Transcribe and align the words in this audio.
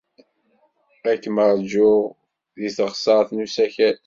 Ad 1.09 1.17
kem-ṛjuɣ 1.23 2.01
deg 2.59 2.71
teɣsert 2.77 3.29
n 3.33 3.43
usakal. 3.45 3.95